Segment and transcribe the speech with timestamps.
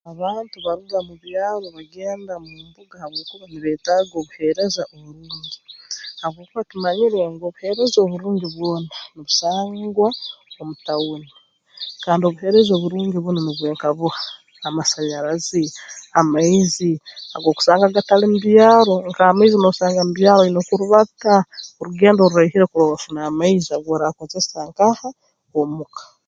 [0.13, 5.47] Abantu baruga mu byaro bagenda mu mbuga habwokuba nibeetaaga obuheereza burungi
[6.21, 10.07] habwokuba tumanyire ngu obuheereza oburungi bwona nibusangwa
[10.59, 11.29] omu tauni
[12.03, 14.21] kandi obuheereza oburungi bunu nubwe nka buha
[14.67, 15.63] amasanyarazi
[16.19, 16.91] amaizi
[17.35, 21.33] ag'okusanga gatali mu byaro nk'amaizi n'osanga mu byaro oina kurubata
[21.79, 25.07] orugendo oruraihire kurora wafuna amaizi og'oraakozesa nkaha
[25.59, 26.03] omu ka